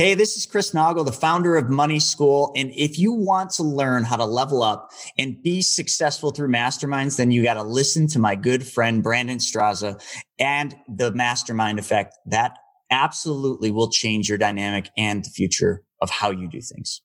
[0.00, 2.54] Hey, this is Chris Naugle, the founder of Money School.
[2.56, 7.18] And if you want to learn how to level up and be successful through masterminds,
[7.18, 10.02] then you got to listen to my good friend, Brandon Straza
[10.38, 12.16] and the mastermind effect.
[12.24, 12.56] That
[12.90, 17.02] absolutely will change your dynamic and the future of how you do things.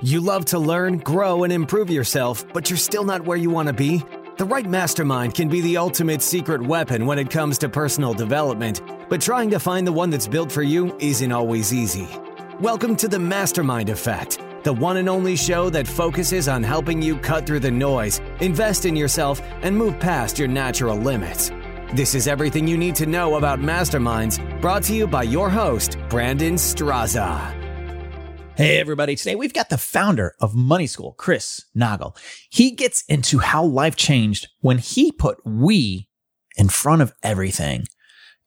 [0.00, 3.66] You love to learn, grow, and improve yourself, but you're still not where you want
[3.66, 4.04] to be?
[4.36, 8.82] The right mastermind can be the ultimate secret weapon when it comes to personal development,
[9.08, 12.08] but trying to find the one that's built for you isn't always easy.
[12.58, 17.16] Welcome to the Mastermind Effect, the one and only show that focuses on helping you
[17.16, 21.52] cut through the noise, invest in yourself, and move past your natural limits.
[21.94, 25.96] This is everything you need to know about masterminds, brought to you by your host,
[26.08, 27.63] Brandon Straza.
[28.56, 29.16] Hey, everybody.
[29.16, 32.16] Today we've got the founder of Money School, Chris Naugle.
[32.50, 36.08] He gets into how life changed when he put we
[36.56, 37.86] in front of everything.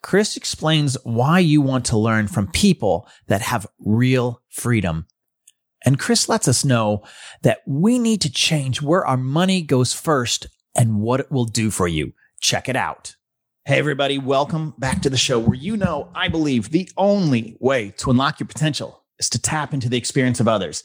[0.02, 5.08] Chris explains why you want to learn from people that have real freedom.
[5.84, 7.04] And Chris lets us know
[7.42, 11.70] that we need to change where our money goes first and what it will do
[11.70, 12.14] for you.
[12.40, 13.18] Check it out.
[13.66, 14.18] Hey, everybody.
[14.20, 18.40] Welcome back to the show where you know, I believe the only way to unlock
[18.40, 20.84] your potential is to tap into the experience of others.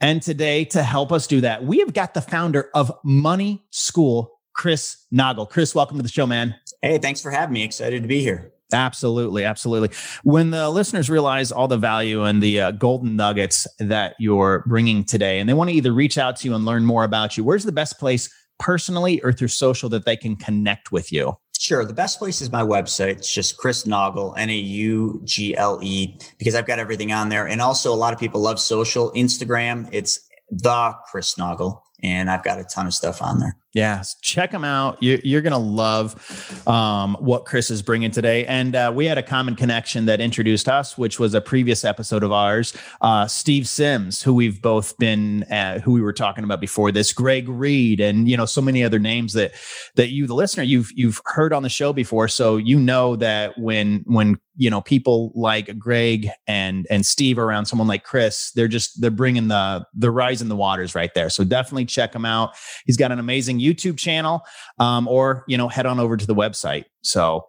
[0.00, 4.38] And today, to help us do that, we have got the founder of Money School,
[4.54, 5.48] Chris Naugle.
[5.48, 6.54] Chris, welcome to the show, man.
[6.82, 7.62] Hey, thanks for having me.
[7.62, 8.52] Excited to be here.
[8.72, 9.90] Absolutely, absolutely.
[10.22, 15.04] When the listeners realize all the value and the uh, golden nuggets that you're bringing
[15.04, 17.44] today, and they want to either reach out to you and learn more about you,
[17.44, 21.36] where's the best place personally or through social that they can connect with you?
[21.60, 21.84] Sure.
[21.84, 23.18] The best place is my website.
[23.18, 27.28] It's just Chris Naugle, N A U G L E, because I've got everything on
[27.28, 27.46] there.
[27.46, 29.12] And also, a lot of people love social.
[29.12, 33.58] Instagram, it's the Chris Naugle, and I've got a ton of stuff on there.
[33.72, 35.00] Yeah, check them out.
[35.00, 38.44] You, you're going to love um, what Chris is bringing today.
[38.46, 42.24] And uh, we had a common connection that introduced us, which was a previous episode
[42.24, 42.76] of ours.
[43.00, 47.12] Uh, Steve Sims, who we've both been, uh, who we were talking about before this,
[47.12, 49.52] Greg Reed, and you know so many other names that
[49.94, 52.26] that you, the listener, you've you've heard on the show before.
[52.26, 57.66] So you know that when when you know people like Greg and and Steve around
[57.66, 61.30] someone like Chris, they're just they're bringing the the rise in the waters right there.
[61.30, 62.50] So definitely check him out.
[62.84, 64.42] He's got an amazing YouTube channel,
[64.78, 66.84] um, or you know, head on over to the website.
[67.02, 67.46] So, all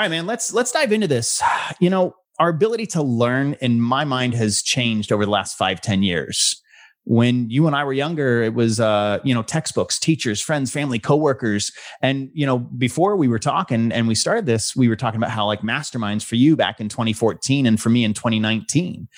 [0.00, 1.42] right, man, let's let's dive into this.
[1.80, 5.80] You know, our ability to learn, in my mind, has changed over the last five,
[5.80, 6.60] ten years.
[7.06, 10.98] When you and I were younger, it was uh, you know, textbooks, teachers, friends, family,
[10.98, 11.70] coworkers.
[12.00, 15.30] And, you know, before we were talking and we started this, we were talking about
[15.30, 19.08] how like masterminds for you back in 2014 and for me in 2019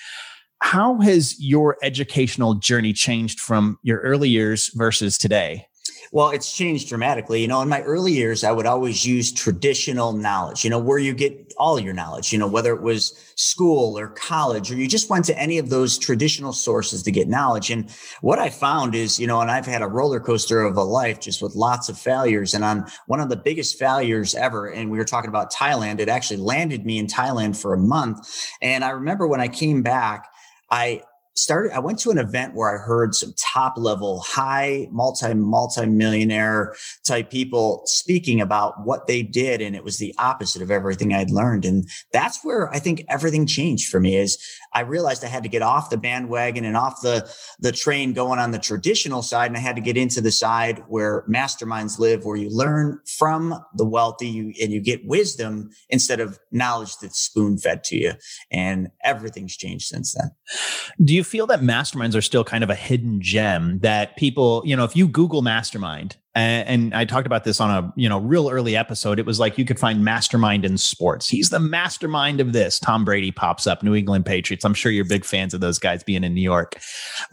[0.59, 5.65] how has your educational journey changed from your early years versus today?
[6.11, 7.41] Well, it's changed dramatically.
[7.41, 10.97] You know, in my early years, I would always use traditional knowledge, you know, where
[10.97, 14.87] you get all your knowledge, you know, whether it was school or college, or you
[14.87, 17.69] just went to any of those traditional sources to get knowledge.
[17.69, 17.89] And
[18.21, 21.19] what I found is, you know, and I've had a roller coaster of a life
[21.19, 22.53] just with lots of failures.
[22.53, 26.09] And on one of the biggest failures ever, and we were talking about Thailand, it
[26.09, 28.47] actually landed me in Thailand for a month.
[28.61, 30.27] And I remember when I came back,
[30.69, 31.03] I
[31.37, 35.85] started i went to an event where i heard some top level high multi multi
[35.85, 36.75] millionaire
[37.05, 41.31] type people speaking about what they did and it was the opposite of everything i'd
[41.31, 41.65] learned.
[41.65, 44.37] And that's where i think everything changed for me is
[44.73, 48.39] i realized i had to get off the bandwagon and off the the train going
[48.39, 52.25] on the traditional side and i had to get into the side where masterminds live
[52.25, 57.57] where you learn from the wealthy and you get wisdom instead of knowledge that's spoon
[57.57, 58.13] fed to you.
[58.51, 60.31] And everything's changed since then.
[61.03, 64.75] Do you feel that masterminds are still kind of a hidden gem that people, you
[64.75, 68.19] know, if you Google mastermind, and, and, I talked about this on a you know
[68.19, 71.27] real early episode, it was like you could find mastermind in sports.
[71.27, 72.79] He's the mastermind of this.
[72.79, 74.63] Tom Brady pops up, New England Patriots.
[74.63, 76.79] I'm sure you're big fans of those guys being in New York.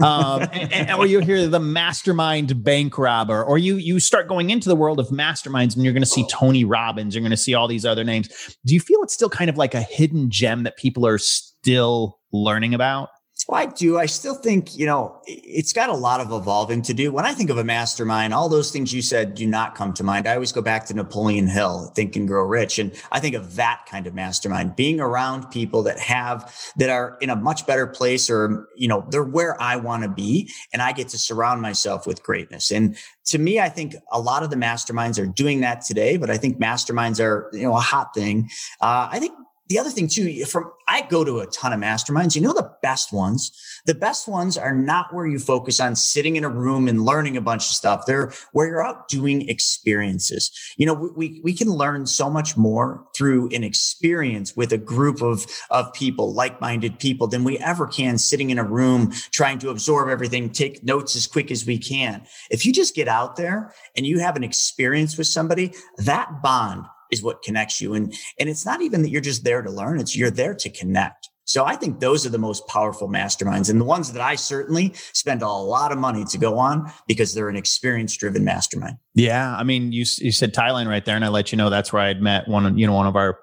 [0.01, 4.49] Um, and, and, or you hear the mastermind bank robber, or you you start going
[4.49, 7.15] into the world of masterminds, and you're going to see Tony Robbins.
[7.15, 8.29] You're going to see all these other names.
[8.65, 12.21] Do you feel it's still kind of like a hidden gem that people are still
[12.33, 13.11] learning about?
[13.47, 13.99] Well, I do.
[13.99, 17.13] I still think, you know, it's got a lot of evolving to do.
[17.13, 20.05] When I think of a mastermind, all those things you said do not come to
[20.05, 20.27] mind.
[20.27, 22.79] I always go back to Napoleon Hill, Think and Grow Rich.
[22.79, 27.19] And I think of that kind of mastermind, being around people that have, that are
[27.21, 30.51] in a much better place or, you know, they're where I want to be.
[30.73, 32.71] And I get to surround myself with greatness.
[32.71, 36.31] And to me, I think a lot of the masterminds are doing that today, but
[36.31, 38.49] I think masterminds are, you know, a hot thing.
[38.81, 39.35] Uh, I think
[39.69, 42.37] the other thing too, from I go to a ton of masterminds.
[42.37, 43.51] You know, the best ones,
[43.87, 47.39] the best ones are not where you focus on sitting in a room and learning
[47.39, 48.05] a bunch of stuff.
[48.07, 50.51] They're where you're out doing experiences.
[50.77, 55.23] You know, we, we can learn so much more through an experience with a group
[55.23, 59.71] of, of people, like-minded people than we ever can sitting in a room trying to
[59.71, 62.23] absorb everything, take notes as quick as we can.
[62.51, 66.85] If you just get out there and you have an experience with somebody, that bond
[67.11, 67.95] is what connects you.
[67.95, 70.01] And, and it's not even that you're just there to learn.
[70.01, 71.31] It's you're there to connect.
[71.47, 74.95] So I think those are the most powerful masterminds and the ones that I certainly
[75.13, 78.97] spend a lot of money to go on because they're an experience driven mastermind.
[79.15, 79.55] Yeah.
[79.55, 82.03] I mean, you, you said Thailand right there and I let you know that's where
[82.03, 83.41] I'd met one you know, one of our,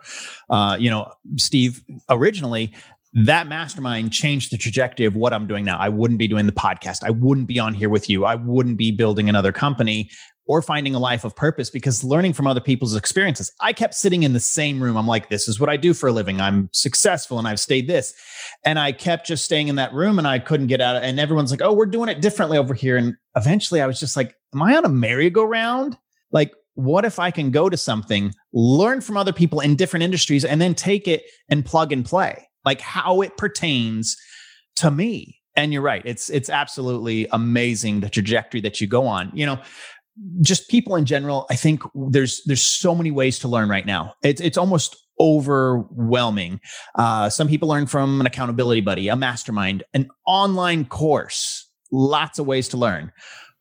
[0.49, 2.73] uh, you know, Steve originally
[3.13, 5.77] that mastermind changed the trajectory of what I'm doing now.
[5.77, 7.03] I wouldn't be doing the podcast.
[7.03, 8.25] I wouldn't be on here with you.
[8.25, 10.09] I wouldn't be building another company
[10.47, 13.51] or finding a life of purpose because learning from other people's experiences.
[13.61, 14.97] I kept sitting in the same room.
[14.97, 16.41] I'm like, this is what I do for a living.
[16.41, 18.13] I'm successful and I've stayed this.
[18.65, 21.01] And I kept just staying in that room and I couldn't get out.
[21.03, 22.97] And everyone's like, oh, we're doing it differently over here.
[22.97, 25.97] And eventually I was just like, am I on a merry-go-round?
[26.31, 30.43] Like, what if I can go to something, learn from other people in different industries,
[30.43, 34.17] and then take it and plug and play, like how it pertains
[34.77, 35.37] to me?
[35.55, 36.01] And you're right.
[36.05, 39.31] It's it's absolutely amazing the trajectory that you go on.
[39.33, 39.61] You know,
[40.41, 44.13] just people in general, I think there's there's so many ways to learn right now.
[44.23, 46.59] It's it's almost overwhelming.
[46.95, 51.69] Uh, some people learn from an accountability buddy, a mastermind, an online course.
[51.91, 53.11] Lots of ways to learn.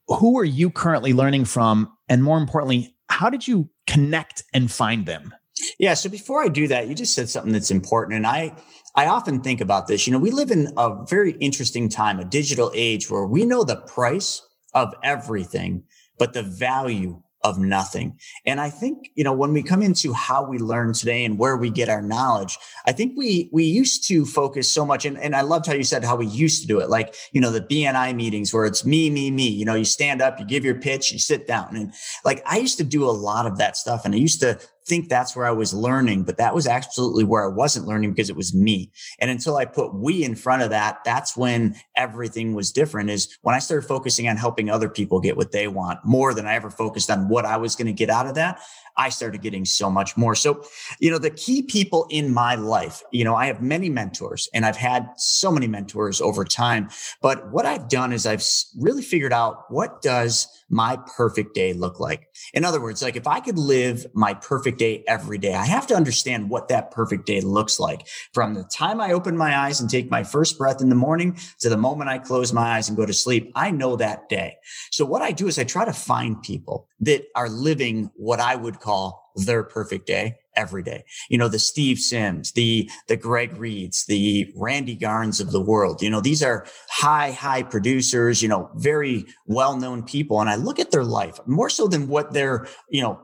[0.06, 5.06] Who are you currently learning from, and more importantly, how did you connect and find
[5.06, 5.34] them?
[5.78, 5.94] Yeah.
[5.94, 8.54] So before I do that, you just said something that's important, and I
[8.94, 10.06] I often think about this.
[10.06, 13.62] You know, we live in a very interesting time, a digital age where we know
[13.62, 14.42] the price
[14.74, 15.84] of everything
[16.18, 18.18] but the value of nothing.
[18.44, 21.56] And I think, you know, when we come into how we learn today and where
[21.56, 25.06] we get our knowledge, I think we, we used to focus so much.
[25.06, 26.90] And, and I loved how you said how we used to do it.
[26.90, 30.20] Like, you know, the BNI meetings where it's me, me, me, you know, you stand
[30.20, 31.74] up, you give your pitch, you sit down.
[31.74, 31.94] And
[32.26, 34.04] like, I used to do a lot of that stuff.
[34.04, 37.44] And I used to think that's where I was learning, but that was absolutely where
[37.44, 38.90] I wasn't learning because it was me.
[39.18, 43.36] And until I put we in front of that, that's when everything was different is
[43.42, 46.54] when I started focusing on helping other people get what they want more than I
[46.54, 48.60] ever focused on what I was going to get out of that.
[49.00, 50.34] I started getting so much more.
[50.34, 50.62] So,
[50.98, 54.66] you know, the key people in my life, you know, I have many mentors and
[54.66, 56.90] I've had so many mentors over time,
[57.22, 58.44] but what I've done is I've
[58.78, 62.28] really figured out what does my perfect day look like?
[62.52, 65.86] In other words, like if I could live my perfect day every day, I have
[65.86, 69.80] to understand what that perfect day looks like from the time I open my eyes
[69.80, 72.88] and take my first breath in the morning to the moment I close my eyes
[72.88, 73.50] and go to sleep.
[73.54, 74.56] I know that day.
[74.90, 78.56] So what I do is I try to find people that are living what I
[78.56, 78.89] would call
[79.36, 81.04] their perfect day every day.
[81.28, 86.02] You know, the Steve Sims, the, the Greg Reeds, the Randy Garns of the world.
[86.02, 90.40] You know, these are high, high producers, you know, very well known people.
[90.40, 93.20] And I look at their life more so than what they're, you know,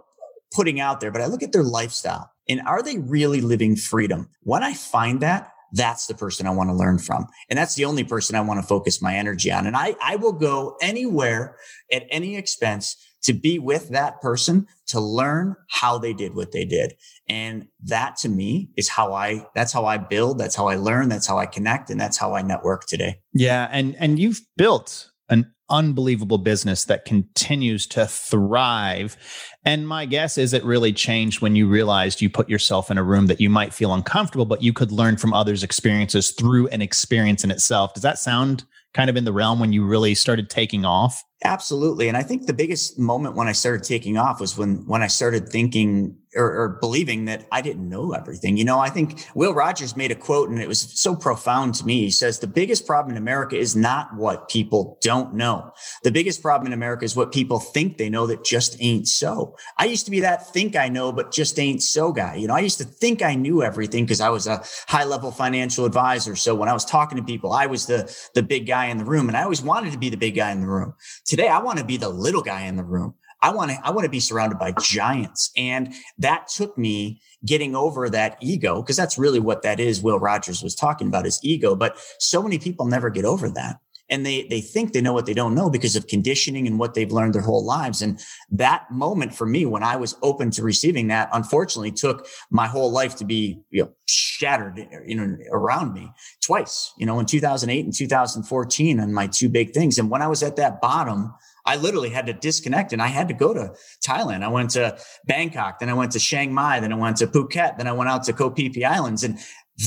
[0.55, 4.29] putting out there, but I look at their lifestyle and are they really living freedom?
[4.43, 7.27] When I find that, that's the person I want to learn from.
[7.51, 9.67] And that's the only person I want to focus my energy on.
[9.67, 11.57] And I, I will go anywhere
[11.93, 12.97] at any expense
[13.27, 16.95] to be with that person to learn how they did what they did.
[17.29, 20.39] And that to me is how I, that's how I build.
[20.39, 21.09] That's how I learn.
[21.09, 21.91] That's how I connect.
[21.91, 23.21] And that's how I network today.
[23.33, 23.69] Yeah.
[23.71, 29.17] And, and you've built an unbelievable business that continues to thrive.
[29.65, 33.03] And my guess is it really changed when you realized you put yourself in a
[33.03, 36.81] room that you might feel uncomfortable, but you could learn from others' experiences through an
[36.81, 37.95] experience in itself.
[37.95, 38.65] Does that sound
[38.95, 41.25] kind of in the realm when you really started taking off?
[41.45, 42.09] Absolutely.
[42.09, 45.07] And I think the biggest moment when I started taking off was when, when I
[45.07, 48.57] started thinking or, or, believing that I didn't know everything.
[48.57, 51.87] You know, I think Will Rogers made a quote and it was so profound to
[51.87, 52.01] me.
[52.01, 55.73] He says, the biggest problem in America is not what people don't know.
[56.03, 59.57] The biggest problem in America is what people think they know that just ain't so.
[59.79, 62.37] I used to be that think I know, but just ain't so guy.
[62.37, 65.31] You know, I used to think I knew everything because I was a high level
[65.31, 66.37] financial advisor.
[66.37, 69.05] So when I was talking to people, I was the, the big guy in the
[69.05, 70.95] room and I always wanted to be the big guy in the room.
[71.27, 73.15] Today, I want to be the little guy in the room.
[73.43, 75.51] I want to, I want to be surrounded by giants.
[75.57, 80.01] And that took me getting over that ego because that's really what that is.
[80.01, 83.79] Will Rogers was talking about his ego, but so many people never get over that.
[84.09, 86.95] And they, they think they know what they don't know because of conditioning and what
[86.95, 88.03] they've learned their whole lives.
[88.03, 88.21] And
[88.51, 92.91] that moment for me, when I was open to receiving that, unfortunately took my whole
[92.91, 96.11] life to be, you know, shattered, you know, around me
[96.41, 99.99] twice, you know, in 2008 and 2014 on my two big things.
[99.99, 101.35] And when I was at that bottom,
[101.67, 103.75] I literally had to disconnect and I had to go to
[104.07, 104.45] Thailand.
[104.45, 107.77] I went to Bangkok, then I went to Chiang Mai, then I went to Phuket,
[107.77, 109.25] then I went out to Koh Phi Phi Islands.
[109.25, 109.39] And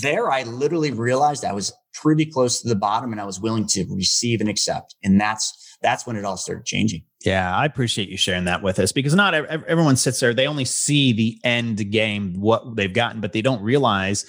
[0.02, 3.68] there I literally realized I was pretty close to the bottom and I was willing
[3.68, 4.96] to receive and accept.
[5.04, 7.04] And that's, that's when it all started changing.
[7.26, 10.34] Yeah, I appreciate you sharing that with us because not everyone sits there.
[10.34, 14.26] They only see the end game, what they've gotten, but they don't realize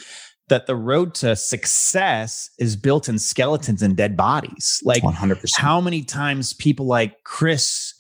[0.48, 4.80] that the road to success is built in skeletons and dead bodies.
[4.84, 5.56] Like 100%.
[5.56, 7.94] How many times people like Chris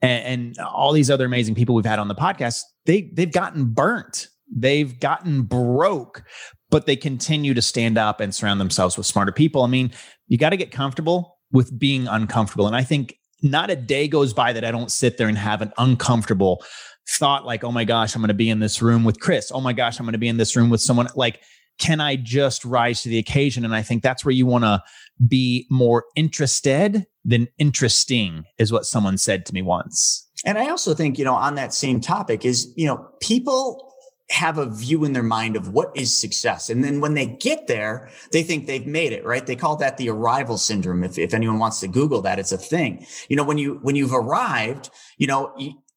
[0.00, 3.66] and, and all these other amazing people we've had on the podcast, they they've gotten
[3.66, 4.28] burnt.
[4.54, 6.22] They've gotten broke,
[6.70, 9.62] but they continue to stand up and surround themselves with smarter people.
[9.62, 9.92] I mean,
[10.28, 12.66] you got to get comfortable with being uncomfortable.
[12.66, 15.62] And I think not a day goes by that I don't sit there and have
[15.62, 16.64] an uncomfortable
[17.08, 19.52] thought like, oh my gosh, I'm going to be in this room with Chris.
[19.54, 21.40] Oh my gosh, I'm going to be in this room with someone like,
[21.78, 23.64] can I just rise to the occasion?
[23.64, 24.82] And I think that's where you want to
[25.28, 30.26] be more interested than interesting, is what someone said to me once.
[30.44, 33.85] And I also think, you know, on that same topic is, you know, people
[34.30, 36.68] have a view in their mind of what is success.
[36.68, 39.46] And then when they get there, they think they've made it, right?
[39.46, 41.04] They call that the arrival syndrome.
[41.04, 43.06] If, if anyone wants to Google that, it's a thing.
[43.28, 45.54] You know, when you, when you've arrived, you know,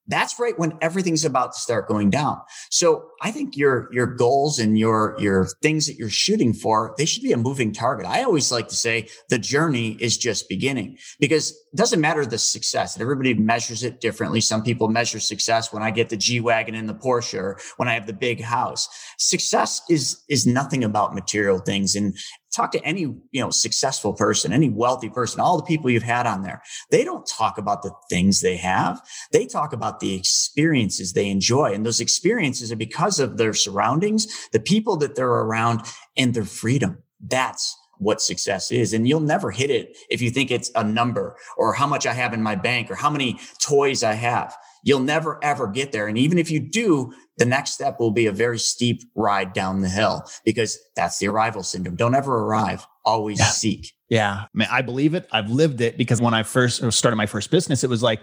[0.09, 2.41] that's right when everything's about to start going down.
[2.69, 7.05] So I think your, your goals and your, your things that you're shooting for, they
[7.05, 8.05] should be a moving target.
[8.05, 12.37] I always like to say the journey is just beginning because it doesn't matter the
[12.37, 14.41] success everybody measures it differently.
[14.41, 17.87] Some people measure success when I get the G Wagon and the Porsche or when
[17.87, 18.89] I have the big house.
[19.17, 21.95] Success is, is nothing about material things.
[21.95, 22.17] And
[22.53, 26.25] talk to any you know successful person any wealthy person all the people you've had
[26.25, 29.01] on there they don't talk about the things they have
[29.31, 34.49] they talk about the experiences they enjoy and those experiences are because of their surroundings
[34.51, 35.81] the people that they're around
[36.17, 38.93] and their freedom that's what success is.
[38.93, 42.13] And you'll never hit it if you think it's a number or how much I
[42.13, 44.57] have in my bank or how many toys I have.
[44.83, 46.07] You'll never ever get there.
[46.07, 49.81] And even if you do, the next step will be a very steep ride down
[49.81, 51.95] the hill because that's the arrival syndrome.
[51.95, 53.45] Don't ever arrive, always yeah.
[53.45, 53.93] seek.
[54.09, 55.27] Yeah, I, mean, I believe it.
[55.31, 58.21] I've lived it because when I first started my first business, it was like,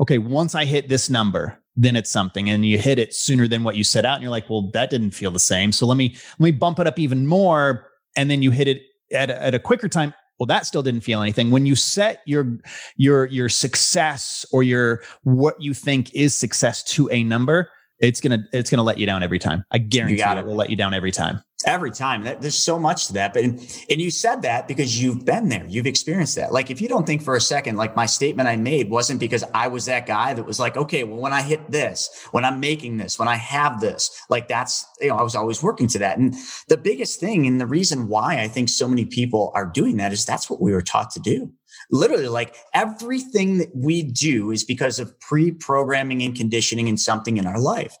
[0.00, 3.62] okay, once I hit this number, then it's something, and you hit it sooner than
[3.62, 5.70] what you set out, and you're like, well, that didn't feel the same.
[5.70, 7.86] So let me let me bump it up even more,
[8.16, 10.12] and then you hit it at a, at a quicker time.
[10.38, 11.50] Well, that still didn't feel anything.
[11.50, 12.58] When you set your
[12.96, 18.44] your your success or your what you think is success to a number, it's gonna
[18.52, 19.64] it's gonna let you down every time.
[19.70, 20.38] I guarantee you it.
[20.38, 21.42] it will let you down every time.
[21.66, 22.22] Every time.
[22.22, 23.34] There's so much to that.
[23.34, 25.66] But and, and you said that because you've been there.
[25.66, 26.52] You've experienced that.
[26.52, 29.42] Like if you don't think for a second, like my statement I made wasn't because
[29.52, 32.60] I was that guy that was like, okay, well, when I hit this, when I'm
[32.60, 35.98] making this, when I have this, like that's you know, I was always working to
[35.98, 36.16] that.
[36.16, 36.32] And
[36.68, 40.12] the biggest thing and the reason why I think so many people are doing that
[40.12, 41.52] is that's what we were taught to do
[41.90, 47.46] literally like everything that we do is because of pre-programming and conditioning and something in
[47.46, 47.96] our life.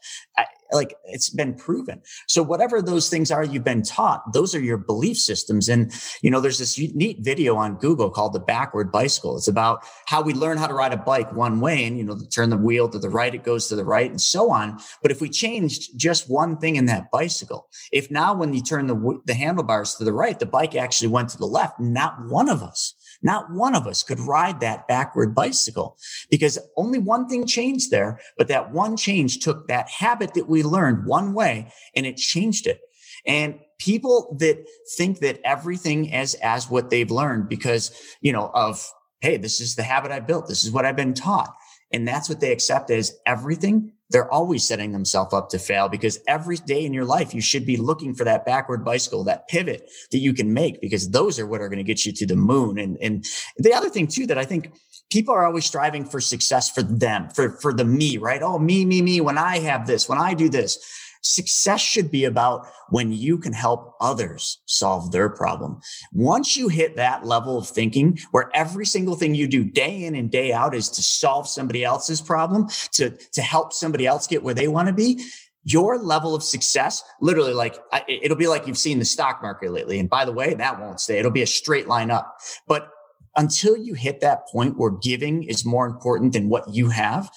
[0.72, 2.02] Like it's been proven.
[2.26, 5.68] So whatever those things are you've been taught, those are your belief systems.
[5.68, 9.36] And, you know, there's this neat video on Google called the backward bicycle.
[9.36, 12.18] It's about how we learn how to ride a bike one way and, you know,
[12.30, 14.78] turn the wheel to the right, it goes to the right and so on.
[15.02, 18.86] But if we changed just one thing in that bicycle, if now when you turn
[18.86, 22.48] the, the handlebars to the right, the bike actually went to the left, not one
[22.48, 25.96] of us not one of us could ride that backward bicycle
[26.30, 30.62] because only one thing changed there, but that one change took that habit that we
[30.62, 32.80] learned one way and it changed it.
[33.26, 34.64] And people that
[34.96, 38.88] think that everything is as what they've learned because, you know, of,
[39.20, 40.46] Hey, this is the habit I built.
[40.46, 41.52] This is what I've been taught.
[41.92, 46.18] And that's what they accept as everything they're always setting themselves up to fail because
[46.26, 49.90] every day in your life, you should be looking for that backward bicycle, that pivot
[50.12, 52.36] that you can make because those are what are going to get you to the
[52.36, 52.78] moon.
[52.78, 53.24] And, and
[53.56, 54.72] the other thing too, that I think
[55.10, 58.42] people are always striving for success for them, for, for the me, right?
[58.42, 60.78] Oh, me, me, me, when I have this, when I do this.
[61.22, 65.80] Success should be about when you can help others solve their problem.
[66.12, 70.14] Once you hit that level of thinking where every single thing you do day in
[70.14, 74.42] and day out is to solve somebody else's problem, to, to help somebody else get
[74.42, 75.24] where they want to be,
[75.64, 77.76] your level of success, literally like
[78.08, 79.98] it'll be like you've seen the stock market lately.
[79.98, 81.18] And by the way, that won't stay.
[81.18, 82.38] It'll be a straight line up.
[82.66, 82.90] But
[83.36, 87.30] until you hit that point where giving is more important than what you have,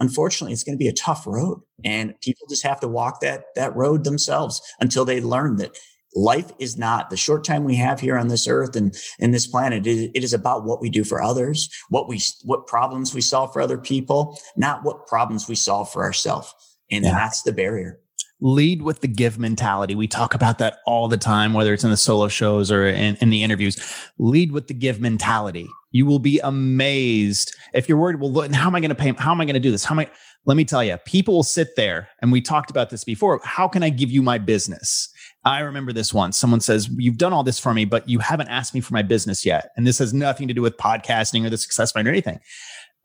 [0.00, 3.44] unfortunately, it's going to be a tough road and people just have to walk that,
[3.56, 5.76] that road themselves until they learn that
[6.14, 9.46] life is not the short time we have here on this earth and in this
[9.46, 9.86] planet.
[9.86, 13.52] It, it is about what we do for others, what we, what problems we solve
[13.52, 16.52] for other people, not what problems we solve for ourselves.
[16.90, 17.12] And yeah.
[17.12, 18.00] that's the barrier.
[18.40, 19.94] Lead with the give mentality.
[19.94, 23.16] We talk about that all the time, whether it's in the solo shows or in,
[23.16, 23.76] in the interviews.
[24.18, 25.68] Lead with the give mentality.
[25.90, 28.20] You will be amazed if you're worried.
[28.20, 29.12] Well, how am I going to pay?
[29.12, 29.84] How am I going to do this?
[29.84, 30.10] How am I?
[30.44, 33.40] Let me tell you, people will sit there, and we talked about this before.
[33.44, 35.10] How can I give you my business?
[35.44, 36.38] I remember this once.
[36.38, 39.02] Someone says, You've done all this for me, but you haven't asked me for my
[39.02, 39.70] business yet.
[39.76, 42.38] And this has nothing to do with podcasting or the success mind or anything.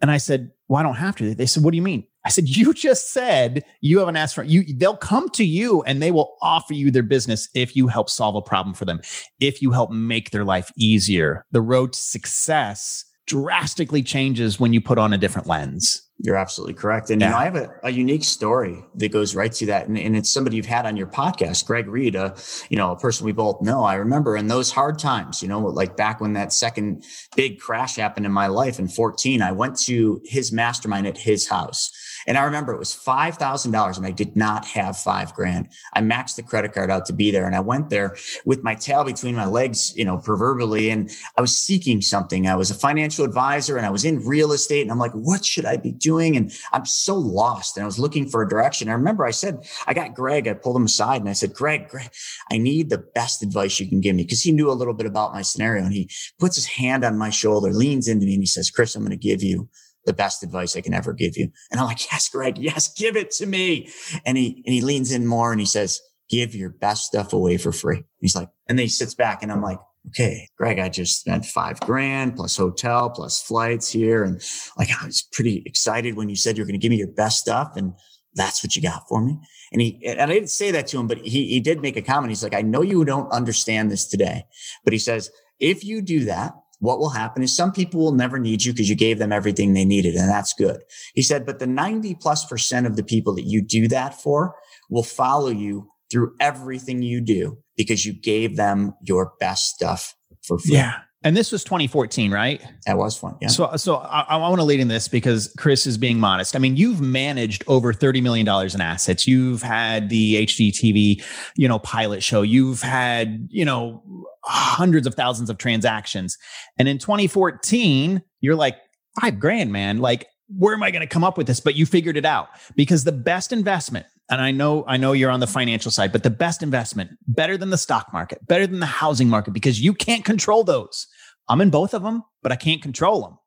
[0.01, 1.33] And I said, Well, I don't have to.
[1.33, 2.05] They said, What do you mean?
[2.25, 4.63] I said, You just said you haven't asked for you.
[4.75, 8.35] They'll come to you and they will offer you their business if you help solve
[8.35, 9.01] a problem for them,
[9.39, 11.45] if you help make their life easier.
[11.51, 16.01] The road to success drastically changes when you put on a different lens.
[16.19, 17.09] You're absolutely correct.
[17.09, 17.27] And yeah.
[17.27, 19.87] you know, I have a, a, unique story that goes right to that.
[19.87, 22.35] And, and, it's somebody you've had on your podcast, Greg Reed, a,
[22.69, 23.83] you know, a person we both know.
[23.83, 27.03] I remember in those hard times, you know, like back when that second
[27.35, 31.47] big crash happened in my life in 14, I went to his mastermind at his
[31.47, 31.91] house
[32.27, 35.69] and I remember it was $5,000 and I did not have five grand.
[35.93, 37.45] I maxed the credit card out to be there.
[37.45, 38.15] And I went there
[38.45, 40.89] with my tail between my legs, you know, proverbially.
[40.89, 42.47] And I was seeking something.
[42.47, 44.81] I was a financial advisor and I was in real estate.
[44.81, 46.37] And I'm like, what should I be doing?
[46.37, 47.77] And I'm so lost.
[47.77, 48.89] And I was looking for a direction.
[48.89, 51.89] I remember I said, I got Greg, I pulled him aside and I said, Greg,
[51.89, 52.09] Greg,
[52.51, 54.25] I need the best advice you can give me.
[54.25, 57.17] Cause he knew a little bit about my scenario and he puts his hand on
[57.17, 59.69] my shoulder, leans into me and he says, Chris, I'm going to give you
[60.05, 61.49] the best advice I can ever give you.
[61.71, 63.89] And I'm like, yes, Greg, yes, give it to me.
[64.25, 67.57] And he, and he leans in more and he says, give your best stuff away
[67.57, 68.03] for free.
[68.19, 69.79] He's like, and then he sits back and I'm like,
[70.09, 74.23] okay, Greg, I just spent five grand plus hotel plus flights here.
[74.23, 74.41] And
[74.77, 77.39] like, I was pretty excited when you said you're going to give me your best
[77.39, 77.73] stuff.
[77.75, 77.93] And
[78.33, 79.37] that's what you got for me.
[79.71, 82.01] And he, and I didn't say that to him, but he, he did make a
[82.01, 82.31] comment.
[82.31, 84.43] He's like, I know you don't understand this today,
[84.83, 85.29] but he says,
[85.59, 88.89] if you do that, what will happen is some people will never need you because
[88.89, 90.15] you gave them everything they needed.
[90.15, 90.83] And that's good.
[91.15, 94.55] He said, but the 90 plus percent of the people that you do that for
[94.89, 100.13] will follow you through everything you do because you gave them your best stuff
[100.45, 100.75] for free.
[100.75, 100.95] Yeah.
[101.23, 102.61] And this was 2014, right?
[102.85, 103.35] That was fun.
[103.41, 103.47] Yeah.
[103.47, 106.55] So, so I, I want to lead in this because Chris is being modest.
[106.55, 109.25] I mean, you've managed over 30 million dollars in assets.
[109.25, 111.23] You've had the HGTV,
[111.55, 112.41] you know, pilot show.
[112.41, 114.03] You've had, you know,
[114.43, 116.37] hundreds of thousands of transactions.
[116.77, 118.75] And in 2014, you're like,
[119.21, 119.99] five grand, man.
[119.99, 120.27] Like,
[120.57, 121.59] where am I going to come up with this?
[121.59, 125.31] But you figured it out because the best investment, and I know, I know you're
[125.31, 128.79] on the financial side, but the best investment, better than the stock market, better than
[128.79, 131.07] the housing market, because you can't control those.
[131.49, 133.37] I'm in both of them, but I can't control them,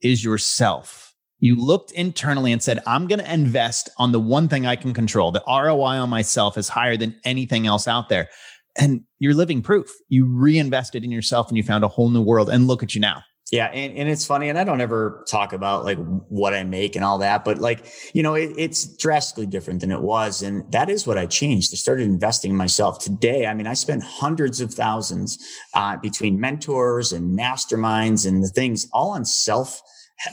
[0.00, 1.14] is yourself.
[1.40, 4.94] You looked internally and said, I'm going to invest on the one thing I can
[4.94, 5.32] control.
[5.32, 8.28] The ROI on myself is higher than anything else out there
[8.76, 9.90] and you're living proof.
[10.08, 12.48] You reinvested in yourself and you found a whole new world.
[12.48, 13.22] And look at you now.
[13.52, 13.66] Yeah.
[13.66, 14.48] And, and it's funny.
[14.48, 17.84] And I don't ever talk about like what I make and all that, but like,
[18.14, 20.40] you know, it, it's drastically different than it was.
[20.40, 21.70] And that is what I changed.
[21.74, 23.46] I started investing in myself today.
[23.46, 25.38] I mean, I spent hundreds of thousands
[25.74, 29.82] uh, between mentors and masterminds and the things all on self,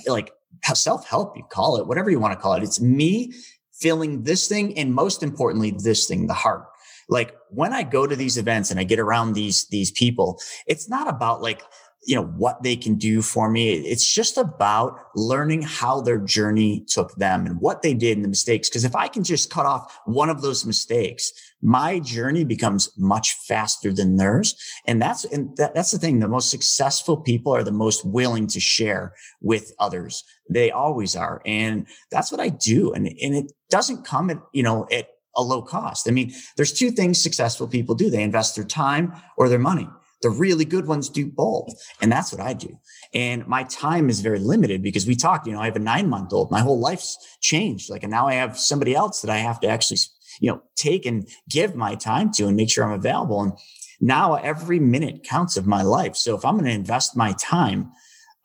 [0.07, 0.31] like
[0.73, 2.63] self help, you call it, whatever you want to call it.
[2.63, 3.33] It's me
[3.73, 4.77] feeling this thing.
[4.77, 6.67] And most importantly, this thing, the heart
[7.11, 10.87] like when I go to these events and I get around these, these people, it's
[10.87, 11.63] not about like,
[12.05, 13.73] you know, what they can do for me.
[13.73, 18.29] It's just about learning how their journey took them and what they did and the
[18.29, 18.69] mistakes.
[18.69, 21.31] Cause if I can just cut off one of those mistakes,
[21.61, 24.55] my journey becomes much faster than theirs.
[24.87, 26.19] And that's, and that, that's the thing.
[26.19, 30.23] The most successful people are the most willing to share with others.
[30.49, 31.41] They always are.
[31.45, 32.93] And that's what I do.
[32.93, 36.07] And, and it doesn't come at, you know, at a low cost.
[36.07, 38.09] I mean, there's two things successful people do.
[38.09, 39.87] They invest their time or their money.
[40.21, 41.73] The really good ones do both.
[42.01, 42.77] And that's what I do.
[43.13, 46.09] And my time is very limited because we talked, you know, I have a nine
[46.09, 46.51] month old.
[46.51, 47.89] My whole life's changed.
[47.89, 49.99] Like, and now I have somebody else that I have to actually,
[50.41, 53.41] you know, take and give my time to and make sure I'm available.
[53.41, 53.53] And
[54.01, 56.15] now every minute counts of my life.
[56.15, 57.91] So if I'm going to invest my time,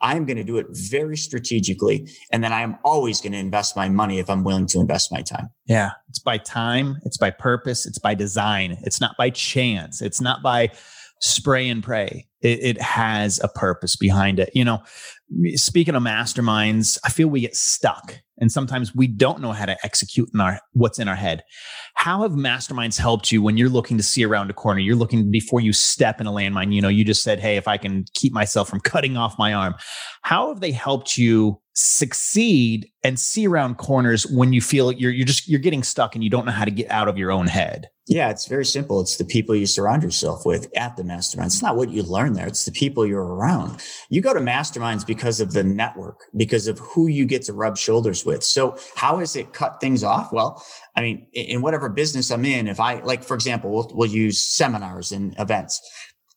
[0.01, 2.09] I'm going to do it very strategically.
[2.31, 5.11] And then I am always going to invest my money if I'm willing to invest
[5.11, 5.49] my time.
[5.67, 5.93] Yeah.
[6.09, 6.99] It's by time.
[7.05, 7.87] It's by purpose.
[7.87, 8.77] It's by design.
[8.83, 10.03] It's not by chance.
[10.03, 10.73] It's not by
[11.25, 12.27] spray and pray.
[12.43, 14.51] It, it has a purpose behind it.
[14.55, 14.83] You know,
[15.55, 19.77] speaking of masterminds, I feel we get stuck and sometimes we don't know how to
[19.85, 21.43] execute in our what's in our head.
[21.95, 24.81] How have masterminds helped you when you're looking to see around a corner?
[24.81, 26.73] You're looking before you step in a landmine.
[26.73, 29.53] You know, you just said, "Hey, if I can keep myself from cutting off my
[29.53, 29.75] arm,"
[30.23, 35.27] how have they helped you succeed and see around corners when you feel you're you're
[35.27, 37.47] just you're getting stuck and you don't know how to get out of your own
[37.47, 37.89] head?
[38.07, 39.01] Yeah, it's very simple.
[39.01, 42.35] It's the people you surround yourself with at the mastermind It's not what you learn
[42.35, 42.47] there.
[42.47, 43.83] It's the people you're around.
[44.11, 47.79] You go to masterminds because of the network, because of who you get to rub
[47.79, 48.45] shoulders with.
[48.45, 50.33] So how has it cut things off?
[50.33, 50.65] Well,
[50.97, 54.41] I mean, in whatever business I'm in, if I like, for example, we'll, we'll use
[54.41, 55.81] seminars and events.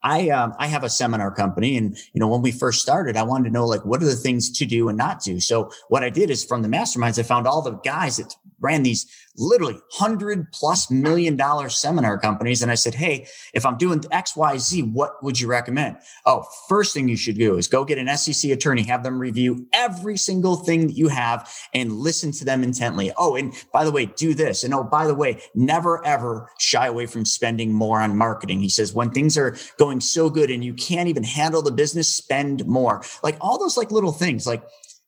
[0.04, 3.24] I um, I have a seminar company, and you know when we first started, I
[3.24, 5.40] wanted to know like what are the things to do and not do.
[5.40, 8.84] So what I did is from the masterminds, I found all the guys that ran
[8.84, 9.06] these
[9.38, 12.62] literally hundred plus million dollar seminar companies.
[12.62, 15.98] And I said, Hey, if I'm doing X, Y, Z, what would you recommend?
[16.26, 19.68] Oh, first thing you should do is go get an SEC attorney, have them review
[19.74, 23.12] every single thing that you have and listen to them intently.
[23.18, 24.64] Oh, and by the way, do this.
[24.64, 28.60] And oh, by the way, never ever shy away from spending more on marketing.
[28.60, 32.12] He says, when things are going so good and you can't even handle the business,
[32.14, 33.04] spend more.
[33.24, 34.64] Like all those like little things like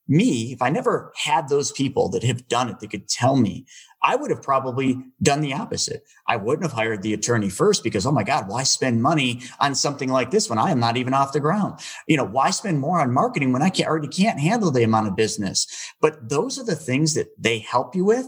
[0.09, 3.65] me, if I never had those people that have done it that could tell me,
[4.01, 6.03] I would have probably done the opposite.
[6.27, 9.75] I wouldn't have hired the attorney first because, oh my God, why spend money on
[9.75, 11.79] something like this when I am not even off the ground?
[12.07, 15.07] You know, why spend more on marketing when I can't, already can't handle the amount
[15.07, 15.67] of business?
[16.01, 18.27] But those are the things that they help you with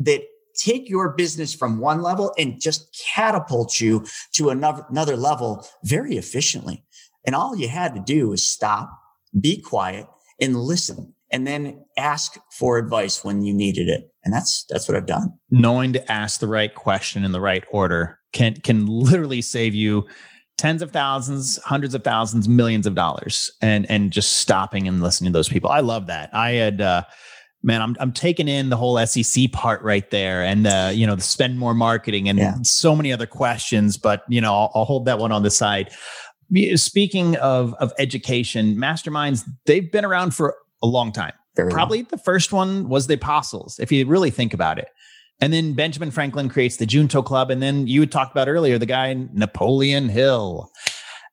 [0.00, 0.22] that
[0.54, 6.16] take your business from one level and just catapult you to another, another level very
[6.16, 6.84] efficiently.
[7.24, 8.90] And all you had to do was stop,
[9.40, 10.06] be quiet
[10.40, 14.02] and listen and then ask for advice when you needed it.
[14.24, 15.32] And that's that's what I've done.
[15.50, 20.06] Knowing to ask the right question in the right order can can literally save you
[20.58, 25.32] tens of thousands, hundreds of thousands, millions of dollars and and just stopping and listening
[25.32, 25.70] to those people.
[25.70, 26.30] I love that.
[26.32, 27.02] I had uh
[27.62, 31.14] man, I'm I'm taking in the whole SEC part right there, and uh, you know,
[31.14, 32.54] the spend more marketing and yeah.
[32.62, 33.96] so many other questions.
[33.96, 35.92] But you know, I'll, I'll, hold that one on the side.
[36.74, 41.32] Speaking of of education, masterminds they've been around for a long time.
[41.56, 42.08] Very Probably long.
[42.10, 44.88] the first one was the apostles, if you really think about it.
[45.40, 47.50] And then Benjamin Franklin creates the Junto Club.
[47.50, 50.70] And then you talked about earlier the guy Napoleon Hill.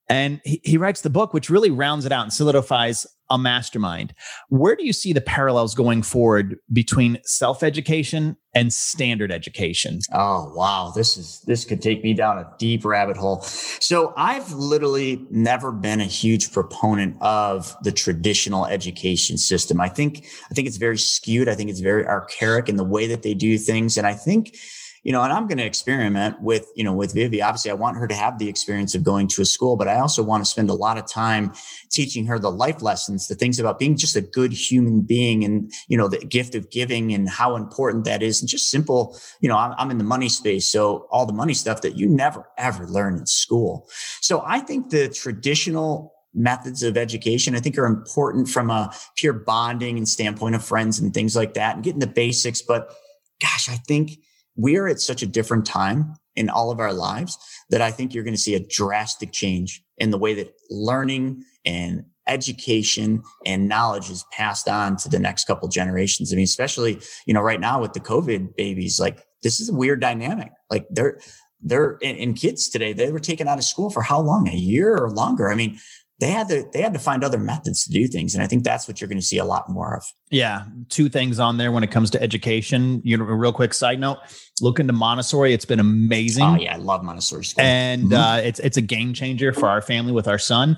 [0.09, 4.13] And he, he writes the book, which really rounds it out and solidifies a mastermind.
[4.49, 9.99] Where do you see the parallels going forward between self education and standard education?
[10.13, 10.91] Oh, wow.
[10.95, 13.41] This is, this could take me down a deep rabbit hole.
[13.41, 19.79] So I've literally never been a huge proponent of the traditional education system.
[19.79, 21.47] I think, I think it's very skewed.
[21.47, 23.97] I think it's very archaic in the way that they do things.
[23.97, 24.57] And I think,
[25.03, 27.41] you know, and I'm going to experiment with, you know, with Vivi.
[27.41, 29.99] Obviously, I want her to have the experience of going to a school, but I
[29.99, 31.53] also want to spend a lot of time
[31.89, 35.71] teaching her the life lessons, the things about being just a good human being and,
[35.87, 38.41] you know, the gift of giving and how important that is.
[38.41, 40.69] And just simple, you know, I'm, I'm in the money space.
[40.69, 43.87] So all the money stuff that you never ever learn in school.
[44.21, 49.33] So I think the traditional methods of education i think are important from a pure
[49.33, 52.93] bonding and standpoint of friends and things like that and getting the basics but
[53.41, 54.11] gosh i think
[54.59, 57.37] we are at such a different time in all of our lives
[57.69, 61.43] that I think you're going to see a drastic change in the way that learning
[61.65, 66.31] and education and knowledge is passed on to the next couple generations.
[66.31, 69.73] I mean, especially, you know, right now with the COVID babies, like this is a
[69.73, 70.51] weird dynamic.
[70.69, 71.19] Like they're,
[71.61, 74.47] they're in, kids today, they were taken out of school for how long?
[74.47, 75.49] A year or longer.
[75.49, 75.79] I mean,
[76.19, 78.63] they had to they had to find other methods to do things and i think
[78.63, 81.71] that's what you're going to see a lot more of yeah two things on there
[81.71, 84.17] when it comes to education you know a real quick side note
[84.61, 87.63] look into montessori it's been amazing oh yeah i love montessori school.
[87.63, 88.13] and mm-hmm.
[88.13, 90.77] uh, it's it's a game changer for our family with our son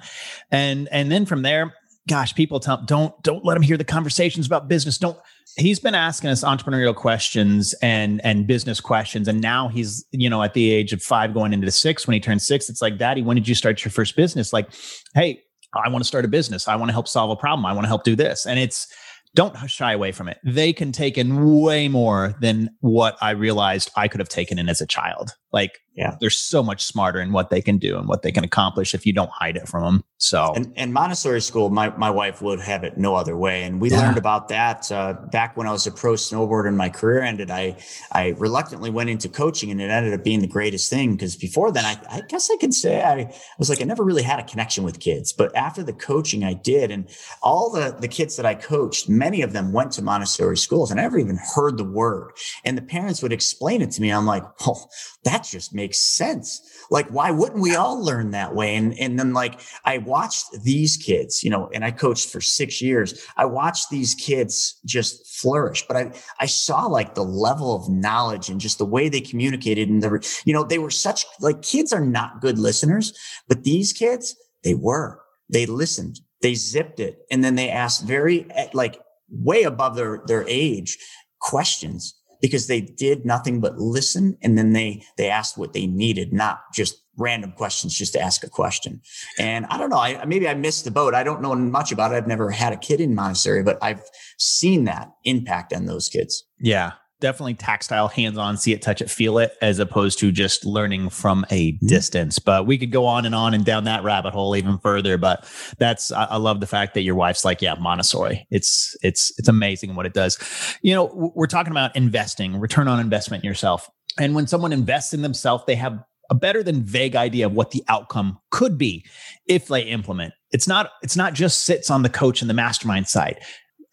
[0.52, 1.74] and and then from there
[2.08, 4.98] gosh people tell don't don't let them hear the conversations about business.
[4.98, 5.18] Don't
[5.58, 9.28] he's been asking us entrepreneurial questions and and business questions.
[9.28, 12.20] And now he's you know at the age of five going into six when he
[12.20, 14.54] turns six it's like daddy when did you start your first business?
[14.54, 14.70] Like
[15.14, 15.42] hey
[15.74, 16.68] i want to start a business.
[16.68, 17.66] I want to help solve a problem.
[17.66, 18.46] I want to help do this.
[18.46, 18.88] And it's
[19.34, 20.40] don't shy away from it.
[20.44, 24.70] They can take in way more than what i realized i could have taken in
[24.70, 25.32] as a child.
[25.54, 26.16] Like yeah.
[26.20, 29.06] They're so much smarter in what they can do and what they can accomplish if
[29.06, 30.54] you don't hide it from them so.
[30.56, 33.90] And, and montessori school my, my wife would have it no other way and we
[33.90, 34.02] yeah.
[34.02, 37.50] learned about that uh, back when i was a pro snowboarder and my career ended
[37.50, 37.76] i
[38.12, 41.72] i reluctantly went into coaching and it ended up being the greatest thing because before
[41.72, 44.44] then I, I guess i could say I, was like i never really had a
[44.44, 47.10] connection with kids but after the coaching i did and
[47.42, 50.92] all the the kids that i coached many of them went to montessori schools.
[50.92, 52.32] And i never even heard the word
[52.64, 54.12] and the parents would explain it to me.
[54.12, 54.86] I'm like oh
[55.24, 56.62] that's just makes sense.
[56.92, 58.76] Like, why wouldn't we all learn that way?
[58.76, 62.82] And, and then like, I watched these kids, you know, and I coached for six
[62.84, 63.26] years.
[63.36, 68.50] I watched these kids just flourish, but I, I saw like the level of knowledge
[68.50, 71.92] and just the way they communicated and the, you know, they were such like kids
[71.92, 73.12] are not good listeners,
[73.48, 77.26] but these kids, they were, they listened, they zipped it.
[77.32, 79.00] And then they asked very eh, like
[79.32, 81.00] way above their, their age
[81.40, 86.34] questions because they did nothing but listen and then they they asked what they needed
[86.34, 89.02] not just random questions just to ask a question.
[89.38, 91.14] And I don't know, I maybe I missed the boat.
[91.14, 92.16] I don't know much about it.
[92.16, 94.02] I've never had a kid in Montessori, but I've
[94.38, 96.46] seen that impact on those kids.
[96.60, 100.66] Yeah definitely tactile, hands on, see it, touch it, feel it, as opposed to just
[100.66, 101.88] learning from a mm-hmm.
[101.88, 102.40] distance.
[102.40, 105.18] But we could go on and on and down that rabbit hole even further.
[105.18, 108.46] But that's I, I love the fact that your wife's like, yeah, Montessori.
[108.52, 110.38] It's it's it's amazing what it does.
[110.82, 113.90] You know, we're talking about investing, return on investment in yourself.
[114.20, 117.72] And when someone invests in themselves, they have a better than vague idea of what
[117.72, 119.06] the outcome could be
[119.48, 120.34] if they implement.
[120.52, 123.40] It's not it's not just sits on the coach and the mastermind side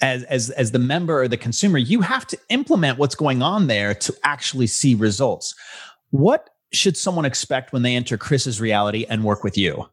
[0.01, 3.67] as as as the member or the consumer you have to implement what's going on
[3.67, 5.55] there to actually see results.
[6.11, 9.87] What should someone expect when they enter chris's reality and work with you?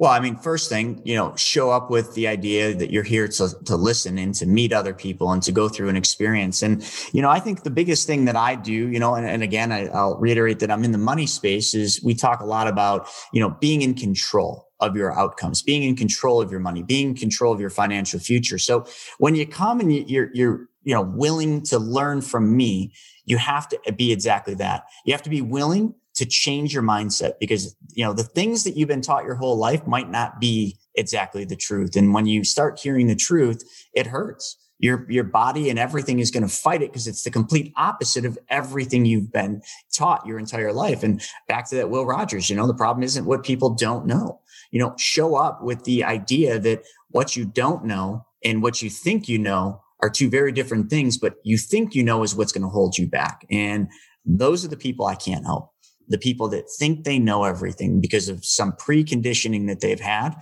[0.00, 3.26] Well, I mean, first thing, you know, show up with the idea that you're here
[3.26, 6.62] to, to listen and to meet other people and to go through an experience.
[6.62, 9.42] And, you know, I think the biggest thing that I do, you know, and, and
[9.42, 12.68] again, I, I'll reiterate that I'm in the money space is we talk a lot
[12.68, 16.82] about, you know, being in control of your outcomes, being in control of your money,
[16.82, 18.58] being in control of your financial future.
[18.58, 18.86] So
[19.18, 22.92] when you come and you're, you're, you know, willing to learn from me,
[23.24, 24.84] you have to be exactly that.
[25.04, 28.76] You have to be willing to change your mindset because, you know, the things that
[28.76, 31.94] you've been taught your whole life might not be exactly the truth.
[31.94, 33.62] And when you start hearing the truth,
[33.92, 34.56] it hurts.
[34.80, 38.24] Your, your body and everything is going to fight it because it's the complete opposite
[38.24, 39.60] of everything you've been
[39.92, 41.02] taught your entire life.
[41.02, 44.40] And back to that Will Rogers, you know, the problem isn't what people don't know
[44.70, 48.90] you know, show up with the idea that what you don't know and what you
[48.90, 52.52] think you know are two very different things, but you think you know is what's
[52.52, 53.44] going to hold you back.
[53.50, 53.88] And
[54.24, 55.72] those are the people I can't help.
[56.08, 60.36] The people that think they know everything because of some preconditioning that they've had.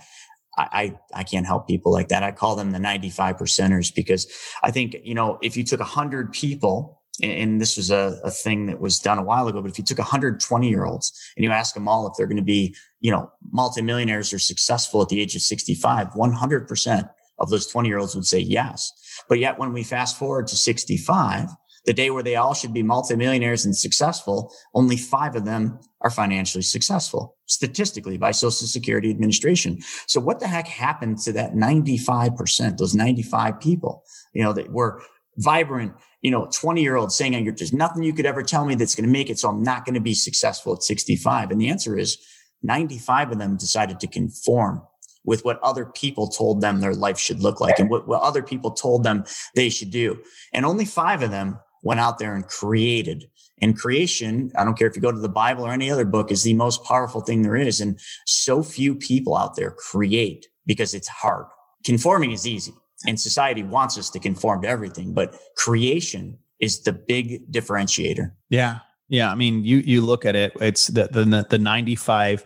[0.57, 0.67] I,
[1.13, 2.23] I, I can't help people like that.
[2.23, 4.27] I call them the 95 percenters because
[4.63, 8.31] I think, you know, if you took a hundred people and this was a, a
[8.31, 11.43] thing that was done a while ago, but if you took 120 year olds and
[11.43, 15.09] you ask them all if they're going to be, you know, multimillionaires are successful at
[15.09, 18.91] the age of 65, 100% of those 20 year olds would say yes.
[19.29, 21.49] But yet when we fast forward to 65,
[21.85, 26.09] the day where they all should be multimillionaires and successful, only five of them are
[26.09, 29.79] financially successful statistically by Social Security Administration.
[30.05, 35.01] So what the heck happened to that 95%, those 95 people, you know, that were
[35.37, 38.95] vibrant, you know, 20 year old saying, there's nothing you could ever tell me that's
[38.95, 39.39] going to make it.
[39.39, 41.51] So I'm not going to be successful at 65.
[41.51, 42.17] And the answer is
[42.63, 44.81] 95 of them decided to conform
[45.23, 48.41] with what other people told them their life should look like and what, what other
[48.41, 50.17] people told them they should do.
[50.53, 53.29] And only five of them went out there and created.
[53.61, 56.31] And creation, I don't care if you go to the Bible or any other book,
[56.31, 57.81] is the most powerful thing there is.
[57.81, 61.45] And so few people out there create because it's hard.
[61.83, 62.73] Conforming is easy
[63.05, 68.31] and society wants us to conform to everything, but creation is the big differentiator.
[68.49, 68.79] Yeah.
[69.09, 69.31] Yeah.
[69.31, 72.43] I mean, you, you look at it, it's the, the, the 95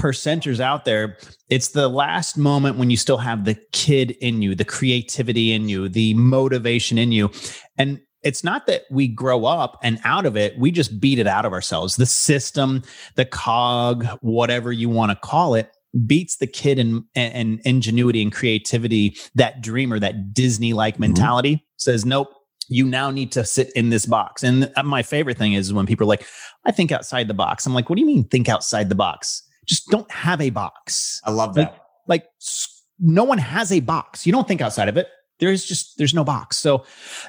[0.00, 1.18] percenters out there.
[1.48, 5.68] It's the last moment when you still have the kid in you, the creativity in
[5.68, 7.30] you, the motivation in you.
[7.78, 11.26] And it's not that we grow up and out of it, we just beat it
[11.26, 11.96] out of ourselves.
[11.96, 12.82] The system,
[13.16, 15.70] the cog, whatever you want to call it,
[16.06, 21.02] beats the kid in, in ingenuity and creativity, that dreamer, that Disney like mm-hmm.
[21.02, 21.64] mentality mm-hmm.
[21.76, 22.28] says, nope,
[22.68, 24.42] you now need to sit in this box.
[24.42, 26.26] And uh, my favorite thing is when people are like,
[26.64, 27.66] I think outside the box.
[27.66, 29.42] I'm like, what do you mean think outside the box?
[29.66, 31.20] Just don't have a box.
[31.24, 31.78] I love that.
[32.06, 32.26] Like, like
[32.98, 34.26] no one has a box.
[34.26, 35.08] You don't think outside of it.
[35.38, 36.56] There's just there's no box.
[36.56, 36.84] So,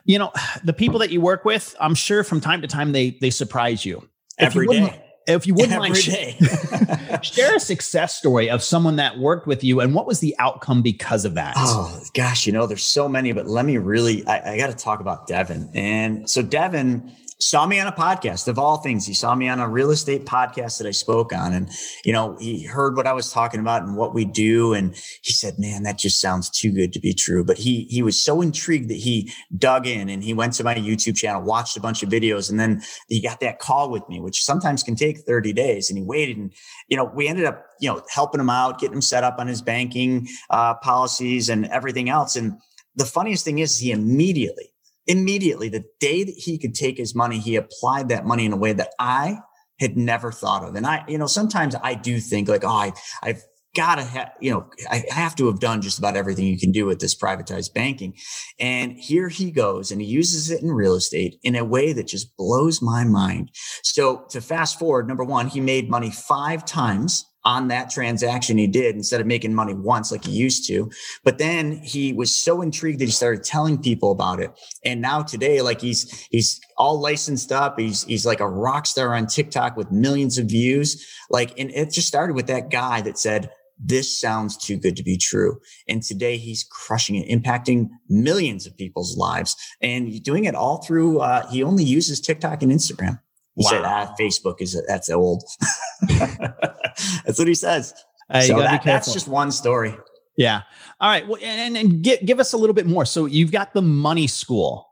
[0.06, 0.32] you know,
[0.64, 3.86] the people that you work with, I'm sure from time to time they they surprise
[3.86, 4.08] you.
[4.40, 5.98] Every day if you wouldn't mind
[7.24, 10.82] share a success story of someone that worked with you and what was the outcome
[10.82, 11.54] because of that?
[11.58, 14.76] Oh gosh you know there's so many but let me really i, I got to
[14.76, 15.70] talk about devin.
[15.74, 17.12] And so devin
[17.44, 19.06] saw me on a podcast of all things.
[19.06, 21.54] He saw me on a real estate podcast that I spoke on.
[21.54, 21.70] And,
[22.06, 24.74] you know, he heard what I was talking about and what we do.
[24.74, 27.44] And he said, man, that just sounds too good to be true.
[27.44, 30.76] But he, he was so intrigued that he dug in and he went to my
[30.76, 32.50] YouTube channel, watched a bunch of videos.
[32.50, 35.90] And then he got that call with me, which sometimes can take 30 days.
[35.90, 36.54] And he waited and,
[36.88, 39.48] you know, we ended up, you know, helping him out, getting him set up on
[39.48, 42.36] his banking uh, policies and everything else.
[42.36, 42.58] And
[42.96, 44.73] the funniest thing is he immediately
[45.08, 48.58] immediately the day that he could take his money, he applied that money in a
[48.58, 49.40] way that I
[49.80, 50.76] had never thought of.
[50.76, 53.44] And I, you know, sometimes I do think like, oh, I, I've
[53.76, 56.72] got to have, you know, I have to have done just about everything you can
[56.72, 58.16] do with this privatized banking.
[58.60, 62.08] And here he goes and he uses it in real estate in a way that
[62.08, 63.50] just blows my mind.
[63.84, 68.68] So to fast forward, number one, he made money five times on that transaction he
[68.68, 70.90] did instead of making money once like he used to.
[71.24, 74.52] But then he was so intrigued that he started telling people about it.
[74.86, 77.80] And now today, like he's he's all licensed up.
[77.80, 81.06] He's he's like a rock star on TikTok with millions of views.
[81.30, 85.04] Like, and it just started with that guy that said, this sounds too good to
[85.04, 85.60] be true.
[85.88, 91.20] And today he's crushing it, impacting millions of people's lives and doing it all through,
[91.20, 93.20] uh, he only uses TikTok and Instagram.
[93.56, 93.70] He wow.
[93.70, 95.44] said, ah, Facebook is, that's old.
[96.02, 97.94] that's what he says.
[98.30, 99.96] Uh, so that, that's just one story.
[100.38, 100.62] Yeah.
[101.00, 101.28] All right.
[101.28, 103.06] Well, and, and give, give us a little bit more.
[103.06, 104.90] So you've got the money school.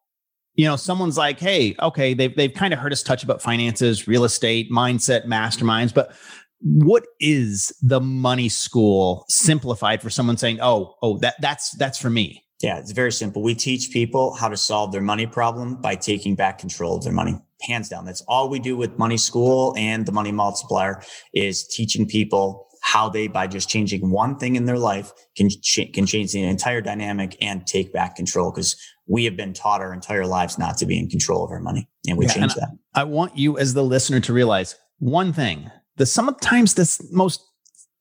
[0.53, 4.07] You know, someone's like, hey, okay, they've, they've kind of heard us touch about finances,
[4.07, 6.13] real estate, mindset, masterminds, but
[6.61, 12.09] what is the money school simplified for someone saying, oh, oh, that that's that's for
[12.09, 12.43] me?
[12.61, 13.41] Yeah, it's very simple.
[13.41, 17.13] We teach people how to solve their money problem by taking back control of their
[17.13, 17.39] money.
[17.61, 18.05] Hands down.
[18.05, 21.01] That's all we do with money school and the money multiplier
[21.33, 25.91] is teaching people how they, by just changing one thing in their life, can, ch-
[25.93, 28.51] can change the entire dynamic and take back control.
[28.51, 28.75] Because
[29.07, 31.87] we have been taught our entire lives not to be in control of our money.
[32.07, 32.69] And we yeah, change and that.
[32.95, 37.45] I want you as the listener to realize one thing the sometimes this most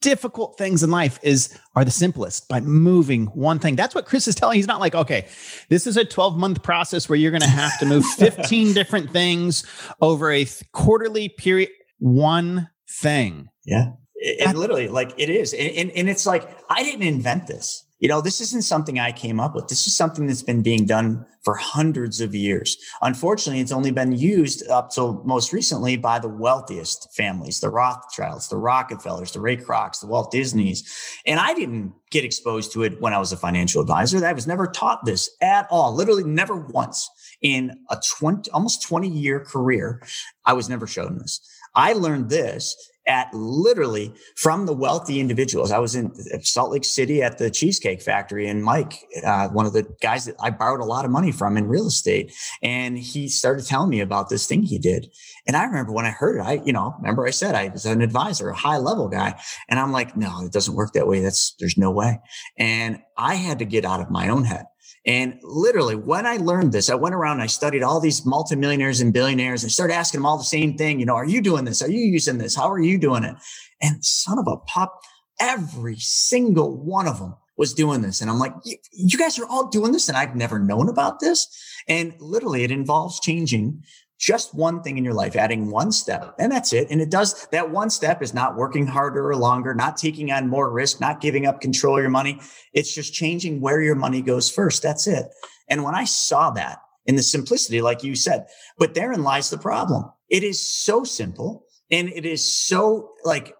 [0.00, 3.76] difficult things in life is are the simplest by moving one thing.
[3.76, 4.56] That's what Chris is telling.
[4.56, 5.26] He's not like, okay,
[5.68, 9.10] this is a 12 month process where you're going to have to move 15 different
[9.10, 9.64] things
[10.00, 11.70] over a th- quarterly period.
[11.98, 13.48] One thing.
[13.64, 13.92] Yeah.
[14.14, 15.52] It, it literally like it is.
[15.52, 17.84] And, and, and it's like, I didn't invent this.
[18.00, 19.68] You know, this isn't something I came up with.
[19.68, 22.78] This is something that's been being done for hundreds of years.
[23.02, 28.48] Unfortunately, it's only been used up till most recently by the wealthiest families, the Rothschilds,
[28.48, 30.82] the Rockefellers, the Ray Krocs, the Walt Disneys.
[31.26, 34.24] And I didn't get exposed to it when I was a financial advisor.
[34.24, 37.08] I was never taught this at all, literally never once
[37.42, 40.02] in a 20, almost 20 year career.
[40.46, 41.40] I was never shown this.
[41.74, 45.72] I learned this at literally from the wealthy individuals.
[45.72, 49.72] I was in Salt Lake City at the Cheesecake Factory, and Mike, uh, one of
[49.72, 52.32] the guys that I borrowed a lot of money from in real estate,
[52.62, 55.10] and he started telling me about this thing he did.
[55.46, 57.86] And I remember when I heard it, I, you know, remember I said I was
[57.86, 61.20] an advisor, a high level guy, and I'm like, no, it doesn't work that way.
[61.20, 62.20] That's there's no way.
[62.58, 64.66] And I had to get out of my own head.
[65.06, 69.00] And literally, when I learned this, I went around and I studied all these multimillionaires
[69.00, 71.00] and billionaires and started asking them all the same thing.
[71.00, 71.80] You know, are you doing this?
[71.80, 72.54] Are you using this?
[72.54, 73.34] How are you doing it?
[73.80, 75.00] And son of a pop,
[75.40, 78.20] every single one of them was doing this.
[78.20, 78.52] And I'm like,
[78.92, 81.46] you guys are all doing this and I've never known about this.
[81.88, 83.82] And literally it involves changing
[84.20, 86.88] just one thing in your life, adding one step, and that's it.
[86.90, 90.46] And it does that one step is not working harder or longer, not taking on
[90.46, 92.38] more risk, not giving up control of your money.
[92.74, 94.83] It's just changing where your money goes first.
[94.83, 95.26] That's it.
[95.68, 99.56] And when I saw that in the simplicity, like you said, but therein lies the
[99.56, 100.04] problem.
[100.28, 103.54] It is so simple and it is so like,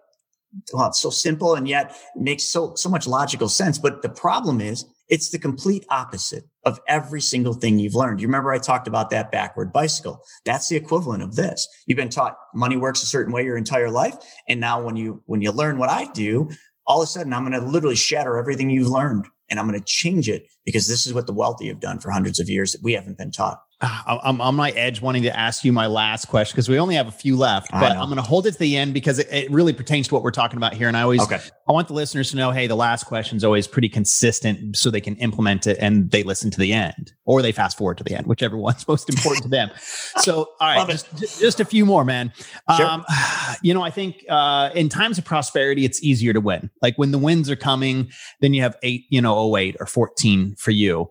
[0.71, 3.79] well, it's so simple and yet makes so, so much logical sense.
[3.79, 8.21] But the problem is it's the complete opposite of every single thing you've learned.
[8.21, 10.23] You remember I talked about that backward bicycle.
[10.45, 11.67] That's the equivalent of this.
[11.85, 14.15] You've been taught money works a certain way your entire life.
[14.47, 16.49] And now when you, when you learn what I do,
[16.87, 19.77] all of a sudden I'm going to literally shatter everything you've learned and I'm going
[19.77, 22.71] to change it because this is what the wealthy have done for hundreds of years
[22.71, 23.59] that we haven't been taught.
[23.81, 27.07] I'm on my edge wanting to ask you my last question because we only have
[27.07, 29.51] a few left, but I'm going to hold it to the end because it, it,
[29.51, 30.87] really pertains to what we're talking about here.
[30.87, 31.39] And I always, okay.
[31.67, 34.91] I want the listeners to know, hey, the last question is always pretty consistent so
[34.91, 38.03] they can implement it and they listen to the end or they fast forward to
[38.03, 39.71] the end, whichever one's most important to them.
[40.21, 42.31] So, all right, just, just, a few more, man.
[42.75, 42.85] Sure.
[42.85, 43.05] Um,
[43.63, 46.69] you know, I think uh, in times of prosperity, it's easier to win.
[46.81, 50.55] Like when the wins are coming, then you have eight, you know, 08 or 14
[50.57, 51.09] for you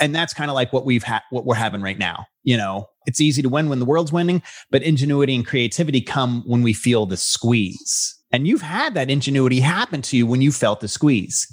[0.00, 2.88] and that's kind of like what we've had what we're having right now you know?
[3.06, 6.72] It's easy to win when the world's winning but ingenuity and creativity come when we
[6.72, 8.18] feel the squeeze.
[8.32, 11.46] And you've had that ingenuity happen to you when you felt the squeeze.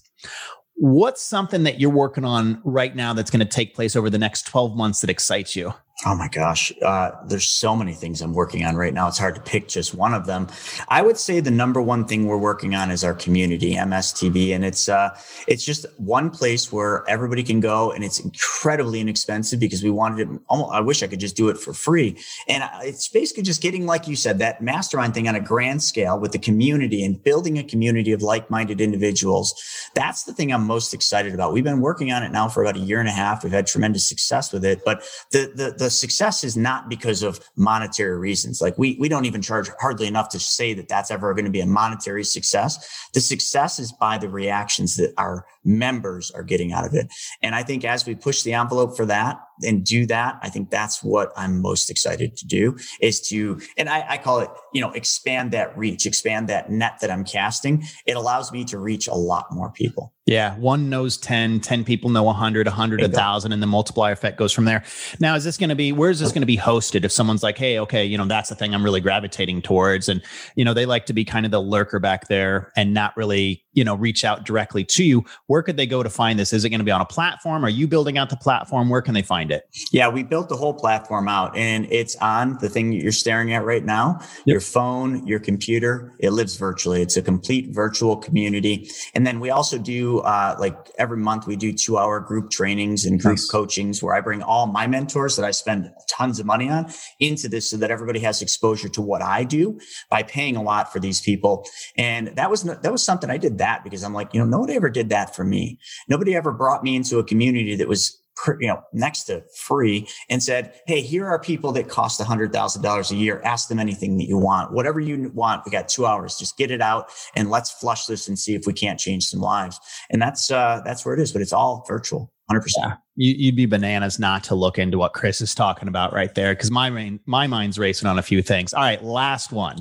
[0.75, 4.17] What's something that you're working on right now that's going to take place over the
[4.17, 6.73] next 12 months that excites you Oh my gosh.
[6.81, 9.07] Uh, there's so many things I'm working on right now.
[9.07, 10.49] It's hard to pick just one of them.
[10.89, 14.53] I would say the number one thing we're working on is our community, MSTV.
[14.53, 19.57] And it's, uh, it's just one place where everybody can go and it's incredibly inexpensive
[19.57, 20.39] because we wanted it.
[20.49, 22.17] Almost, I wish I could just do it for free.
[22.49, 26.19] And it's basically just getting, like you said, that mastermind thing on a grand scale
[26.19, 29.89] with the community and building a community of like-minded individuals.
[29.95, 31.53] That's the thing I'm most excited about.
[31.53, 33.45] We've been working on it now for about a year and a half.
[33.45, 37.21] We've had tremendous success with it, but the, the, the the success is not because
[37.21, 38.59] of monetary reasons.
[38.59, 41.51] Like we, we don't even charge hardly enough to say that that's ever going to
[41.51, 43.07] be a monetary success.
[43.13, 47.13] The success is by the reactions that our members are getting out of it.
[47.43, 50.69] And I think as we push the envelope for that and do that, I think
[50.69, 54.81] that's what I'm most excited to do is to, and I, I call it, you
[54.81, 57.83] know, expand that reach, expand that net that I'm casting.
[58.05, 60.13] It allows me to reach a lot more people.
[60.25, 64.51] Yeah, one knows 10, 10 people know 100, 100, 1,000, and the multiplier effect goes
[64.51, 64.83] from there.
[65.19, 67.03] Now, is this going to be, where's this going to be hosted?
[67.03, 70.09] If someone's like, hey, okay, you know, that's the thing I'm really gravitating towards.
[70.09, 70.23] And,
[70.55, 73.64] you know, they like to be kind of the lurker back there and not really,
[73.75, 75.23] you know, reach out directly to you.
[75.47, 76.53] Where could they go to find this?
[76.53, 77.63] Is it going to be on a platform?
[77.63, 78.89] Are you building out the platform?
[78.89, 79.67] Where can they find it?
[79.91, 83.65] Yeah, we built the whole platform out and it's on the thing you're staring at
[83.65, 84.45] right now, yep.
[84.45, 86.15] your phone, your computer.
[86.19, 87.01] It lives virtually.
[87.01, 88.89] It's a complete virtual community.
[89.13, 93.05] And then we also do, uh, like every month we do two hour group trainings
[93.05, 93.49] and group nice.
[93.49, 97.49] coachings where I bring all my mentors that I spend tons of money on into
[97.49, 99.77] this so that everybody has exposure to what I do
[100.09, 101.67] by paying a lot for these people.
[101.97, 104.73] And that was, that was something I did that because I'm like, you know, nobody
[104.73, 105.79] ever did that for me.
[106.07, 108.21] Nobody ever brought me into a community that was
[108.59, 112.51] you know, next to free and said, Hey, here are people that cost a hundred
[112.51, 113.41] thousand dollars a year.
[113.43, 115.63] Ask them anything that you want, whatever you want.
[115.65, 116.37] We got two hours.
[116.37, 119.39] Just get it out and let's flush this and see if we can't change some
[119.39, 119.79] lives.
[120.09, 122.31] And that's, uh, that's where it is, but it's all virtual.
[122.51, 122.67] 100%.
[122.77, 122.93] Yeah.
[123.15, 126.53] You, would be bananas not to look into what Chris is talking about right there.
[126.55, 128.73] Cause my main, my mind's racing on a few things.
[128.73, 129.03] All right.
[129.03, 129.77] Last one.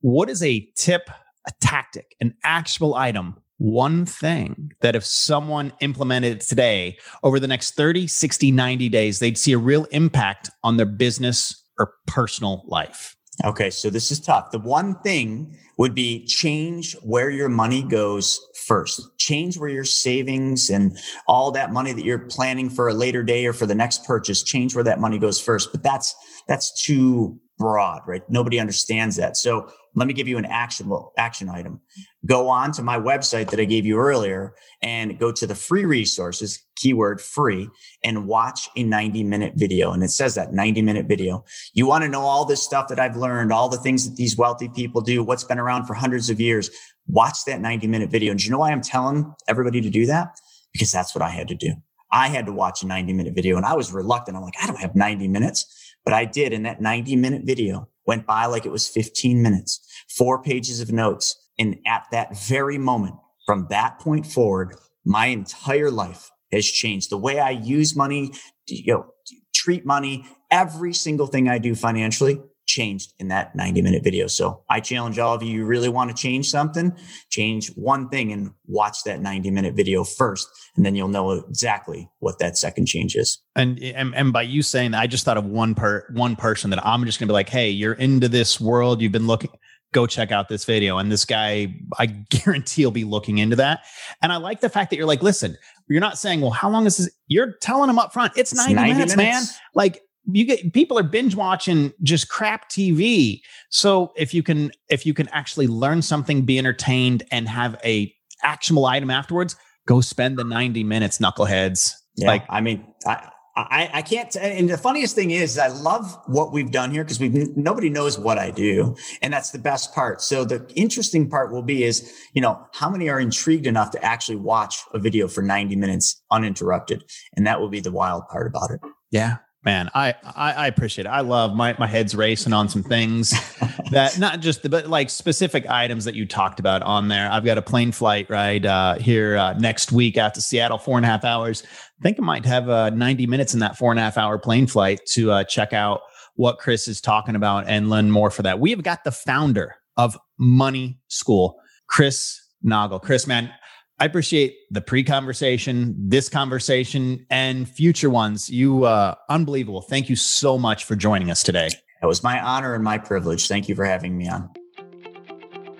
[0.00, 1.10] What is a tip,
[1.46, 7.74] a tactic, an actual item one thing that if someone implemented today over the next
[7.74, 13.16] 30, 60, 90 days, they'd see a real impact on their business or personal life?
[13.44, 14.50] Okay, so this is tough.
[14.50, 19.02] The one thing would be change where your money goes first.
[19.18, 20.96] Change where your savings and
[21.28, 24.42] all that money that you're planning for a later day or for the next purchase,
[24.42, 25.70] change where that money goes first.
[25.70, 26.14] But that's
[26.48, 28.22] that's too broad, right?
[28.30, 29.36] Nobody understands that.
[29.36, 31.80] So let me give you an actionable action item.
[32.26, 35.86] Go on to my website that I gave you earlier and go to the free
[35.86, 37.70] resources, keyword free,
[38.04, 39.92] and watch a 90 minute video.
[39.92, 41.44] And it says that 90 minute video.
[41.72, 44.36] You want to know all this stuff that I've learned, all the things that these
[44.36, 46.70] wealthy people do, what's been around for hundreds of years.
[47.08, 48.32] Watch that 90 minute video.
[48.32, 50.38] And you know why I'm telling everybody to do that?
[50.72, 51.72] Because that's what I had to do.
[52.12, 54.36] I had to watch a 90 minute video and I was reluctant.
[54.36, 56.52] I'm like, I don't have 90 minutes, but I did.
[56.52, 60.92] And that 90 minute video went by like it was 15 minutes, four pages of
[60.92, 61.36] notes.
[61.58, 67.10] And at that very moment, from that point forward, my entire life has changed.
[67.10, 68.32] The way I use money,
[68.66, 69.06] you know,
[69.54, 74.26] treat money, every single thing I do financially changed in that 90 minute video.
[74.26, 76.96] So I challenge all of you, you really want to change something,
[77.30, 80.48] change one thing and watch that 90 minute video first.
[80.76, 83.38] And then you'll know exactly what that second change is.
[83.54, 86.70] And, and, and by you saying that, I just thought of one per one person
[86.70, 89.00] that I'm just going to be like, Hey, you're into this world.
[89.00, 89.50] You've been looking,
[89.92, 90.98] go check out this video.
[90.98, 93.80] And this guy, I guarantee he'll be looking into that.
[94.22, 95.56] And I like the fact that you're like, listen,
[95.88, 97.10] you're not saying, well, how long is this?
[97.28, 99.60] You're telling them up front, it's 90, it's 90 minutes, minutes, man.
[99.74, 103.40] Like you get people are binge watching just crap TV.
[103.70, 108.14] So if you can if you can actually learn something, be entertained, and have a
[108.42, 109.56] actionable item afterwards,
[109.86, 111.92] go spend the 90 minutes, knuckleheads.
[112.16, 114.36] Yeah, like I mean, I I, I can't.
[114.36, 118.18] And the funniest thing is, I love what we've done here because we've nobody knows
[118.18, 120.20] what I do, and that's the best part.
[120.20, 124.04] So the interesting part will be is, you know, how many are intrigued enough to
[124.04, 127.04] actually watch a video for 90 minutes uninterrupted,
[127.34, 128.80] and that will be the wild part about it.
[129.10, 131.10] Yeah, man I, I, I appreciate it.
[131.10, 133.30] I love my my head's racing on some things
[133.90, 137.30] that not just the but like specific items that you talked about on there.
[137.30, 140.96] I've got a plane flight right uh, here uh, next week out to seattle four
[140.96, 141.62] and a half hours.
[142.00, 144.38] I think i might have uh, 90 minutes in that four and a half hour
[144.38, 146.00] plane flight to uh, check out
[146.36, 148.60] what chris is talking about and learn more for that.
[148.60, 151.58] We have got the founder of money school
[151.88, 153.50] chris naugle chris man
[153.98, 158.50] I appreciate the pre-conversation, this conversation, and future ones.
[158.50, 159.80] You uh, unbelievable.
[159.80, 161.68] Thank you so much for joining us today.
[162.02, 163.48] It was my honor and my privilege.
[163.48, 164.50] Thank you for having me on.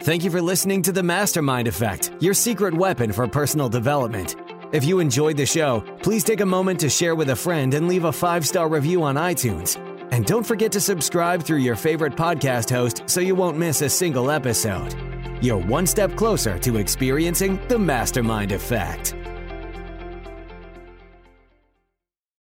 [0.01, 4.37] Thank you for listening to the Mastermind Effect, your secret weapon for personal development.
[4.73, 7.87] If you enjoyed the show, please take a moment to share with a friend and
[7.87, 9.77] leave a five-star review on iTunes.
[10.12, 13.89] And don't forget to subscribe through your favorite podcast host so you won't miss a
[13.89, 14.95] single episode.
[15.41, 19.16] You're one step closer to experiencing the mastermind effect.